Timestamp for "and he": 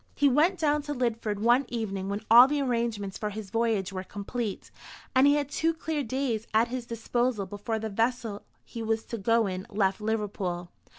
5.13-5.35